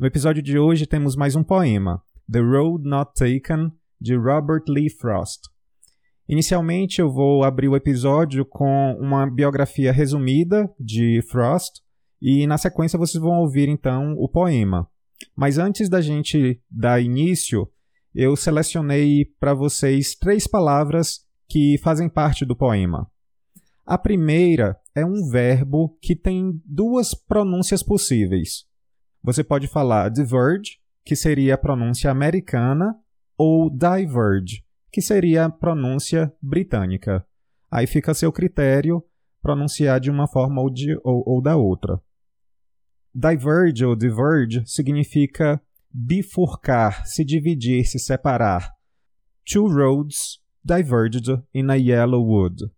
[0.00, 4.88] No episódio de hoje temos mais um poema, The Road Not Taken, de Robert Lee
[4.88, 5.42] Frost.
[6.26, 11.82] Inicialmente eu vou abrir o episódio com uma biografia resumida de Frost
[12.18, 14.88] e na sequência vocês vão ouvir então o poema.
[15.36, 17.68] Mas antes da gente dar início,
[18.14, 23.06] eu selecionei para vocês três palavras que fazem parte do poema.
[23.84, 28.69] A primeira é um verbo que tem duas pronúncias possíveis.
[29.22, 32.94] Você pode falar diverge, que seria a pronúncia americana,
[33.36, 37.24] ou diverge, que seria a pronúncia britânica.
[37.70, 39.04] Aí fica a seu critério
[39.40, 42.00] pronunciar de uma forma ou, de, ou, ou da outra.
[43.14, 45.60] Diverge ou diverge significa
[45.92, 48.72] bifurcar, se dividir, se separar.
[49.44, 52.70] Two roads diverged in a yellow wood.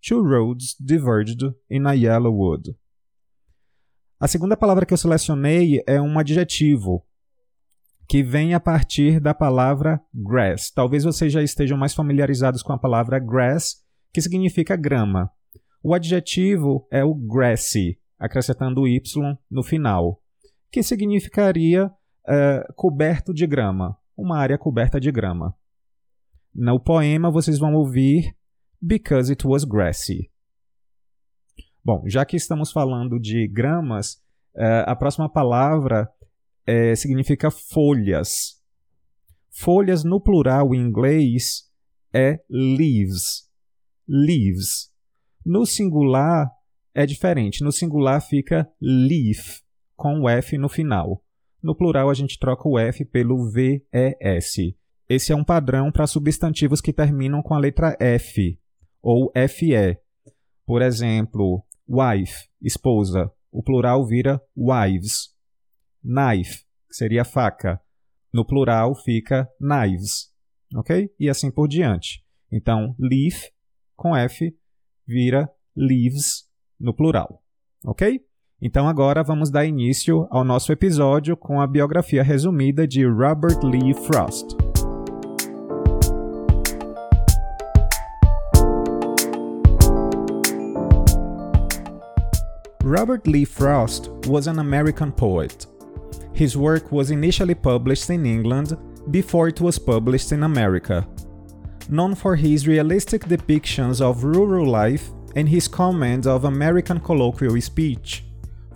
[0.00, 2.74] Two roads diverged in a yellow wood.
[4.20, 7.02] A segunda palavra que eu selecionei é um adjetivo
[8.06, 10.70] que vem a partir da palavra grass.
[10.70, 13.76] Talvez vocês já estejam mais familiarizados com a palavra grass,
[14.12, 15.30] que significa grama.
[15.82, 19.00] O adjetivo é o grassy, acrescentando o y
[19.50, 20.20] no final,
[20.70, 25.54] que significaria uh, coberto de grama, uma área coberta de grama.
[26.54, 28.36] No poema vocês vão ouvir
[28.82, 30.30] Because it was grassy.
[31.84, 34.14] Bom, já que estamos falando de gramas,
[34.54, 36.08] uh, a próxima palavra
[36.66, 38.60] é, significa folhas.
[39.50, 41.70] Folhas no plural em inglês
[42.12, 43.48] é leaves.
[44.06, 44.90] Leaves.
[45.44, 46.50] No singular
[46.94, 47.64] é diferente.
[47.64, 49.60] No singular fica leaf,
[49.96, 51.24] com o F no final.
[51.62, 54.74] No plural a gente troca o F pelo VES.
[55.08, 58.58] Esse é um padrão para substantivos que terminam com a letra F
[59.02, 59.98] ou FE.
[60.64, 63.32] Por exemplo, Wife, esposa.
[63.50, 65.34] O plural vira wives.
[66.04, 67.80] Knife, que seria faca.
[68.32, 70.32] No plural fica knives.
[70.76, 71.12] Ok?
[71.18, 72.24] E assim por diante.
[72.52, 73.48] Então, leaf
[73.96, 74.56] com F
[75.04, 77.42] vira leaves no plural.
[77.84, 78.24] Ok?
[78.62, 83.94] Então agora vamos dar início ao nosso episódio com a biografia resumida de Robert Lee
[83.94, 84.69] Frost.
[92.90, 95.64] Robert Lee Frost was an American poet.
[96.32, 98.76] His work was initially published in England
[99.12, 101.06] before it was published in America.
[101.88, 108.24] Known for his realistic depictions of rural life and his command of American colloquial speech,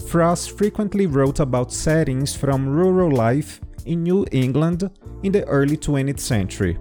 [0.07, 4.89] Frost frequently wrote about settings from rural life in New England
[5.25, 6.79] in the early 20th century,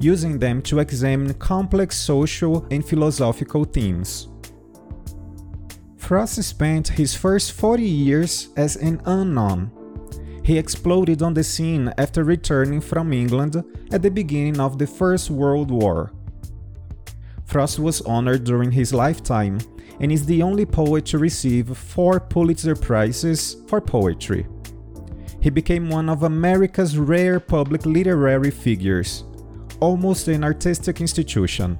[0.00, 4.26] using them to examine complex social and philosophical themes.
[6.08, 9.70] Frost spent his first 40 years as an unknown.
[10.42, 15.28] He exploded on the scene after returning from England at the beginning of the First
[15.28, 16.10] World War.
[17.44, 19.58] Frost was honored during his lifetime
[20.00, 24.46] and is the only poet to receive four Pulitzer Prizes for poetry.
[25.42, 29.24] He became one of America's rare public literary figures,
[29.78, 31.78] almost an artistic institution.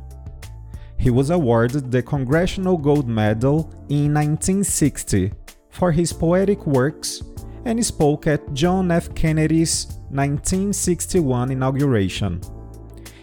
[0.99, 5.33] He was awarded the Congressional Gold Medal in 1960
[5.71, 7.23] for his poetic works
[7.65, 9.15] and spoke at John F.
[9.15, 12.41] Kennedy's 1961 inauguration.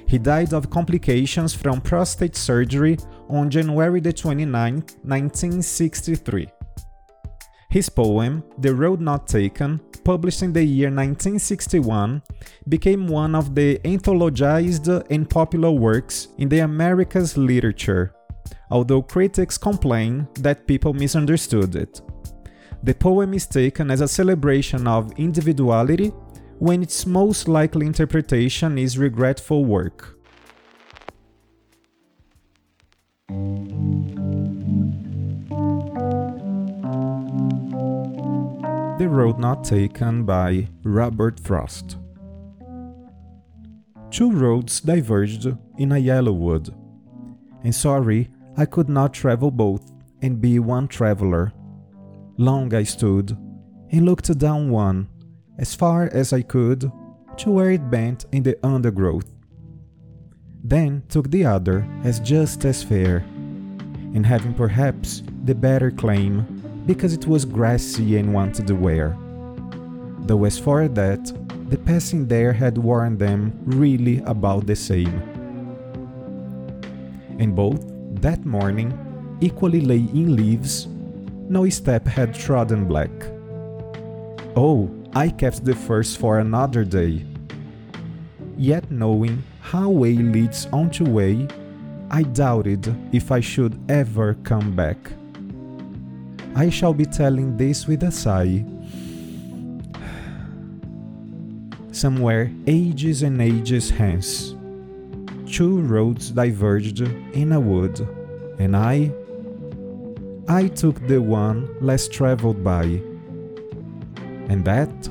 [0.07, 2.97] He died of complications from prostate surgery
[3.27, 6.47] on January 29, 1963.
[7.75, 12.21] His poem, The Road Not Taken, published in the year 1961,
[12.69, 18.15] became one of the anthologized and popular works in the Americas literature,
[18.71, 21.99] although critics complain that people misunderstood it.
[22.81, 26.13] The poem is taken as a celebration of individuality
[26.59, 30.17] when its most likely interpretation is regretful work.
[38.97, 41.97] The Road Not Taken by Robert Frost.
[44.09, 45.47] Two roads diverged
[45.77, 46.73] in a yellow wood,
[47.65, 51.51] and sorry I could not travel both and be one traveler.
[52.37, 53.37] Long I stood
[53.91, 55.09] and looked down one,
[55.57, 56.89] as far as I could,
[57.35, 59.29] to where it bent in the undergrowth.
[60.63, 63.17] Then took the other as just as fair,
[64.13, 66.54] and having perhaps the better claim
[66.85, 69.17] because it was grassy and wanted wear.
[70.19, 71.31] Though as for that,
[71.69, 75.21] the passing there had warned them really about the same.
[77.39, 77.83] And both,
[78.21, 78.93] that morning,
[79.41, 80.87] equally lay in leaves,
[81.49, 83.11] no step had trodden black.
[84.55, 87.25] Oh, I kept the first for another day.
[88.57, 91.47] Yet knowing how way leads on to way,
[92.09, 94.97] I doubted if I should ever come back.
[96.57, 98.63] I shall be telling this with a sigh.
[101.91, 104.55] Somewhere ages and ages hence,
[105.45, 107.99] two roads diverged in a wood,
[108.57, 109.11] and I
[110.47, 113.01] I took the one less traveled by.
[114.47, 115.09] And that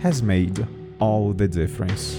[0.00, 0.66] has made
[1.00, 2.18] all the difference.